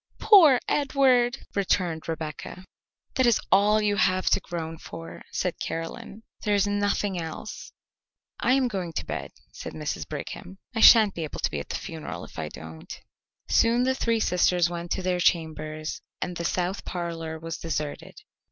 "Poor 0.17 0.59
Edward," 0.67 1.45
returned 1.53 2.09
Rebecca. 2.09 2.65
"That 3.13 3.27
is 3.27 3.39
all 3.51 3.79
you 3.79 3.97
have 3.97 4.31
to 4.31 4.39
groan 4.39 4.79
for," 4.79 5.21
said 5.31 5.59
Caroline. 5.59 6.23
"There 6.41 6.55
is 6.55 6.65
nothing 6.65 7.21
else." 7.21 7.71
"I 8.39 8.53
am 8.53 8.67
going 8.67 8.93
to 8.93 9.05
bed," 9.05 9.29
said 9.51 9.73
Mrs. 9.75 10.09
Brigham. 10.09 10.57
"I 10.73 10.79
sha'n't 10.79 11.13
be 11.13 11.23
able 11.23 11.39
to 11.41 11.51
be 11.51 11.59
at 11.59 11.69
the 11.69 11.75
funeral 11.75 12.25
if 12.25 12.39
I 12.39 12.49
don't." 12.49 12.99
Soon 13.47 13.83
the 13.83 13.93
three 13.93 14.19
sisters 14.19 14.71
went 14.71 14.89
to 14.93 15.03
their 15.03 15.19
chambers 15.19 16.01
and 16.19 16.35
the 16.35 16.45
south 16.45 16.83
parlour 16.83 17.37
was 17.37 17.59
deserted. 17.59 18.15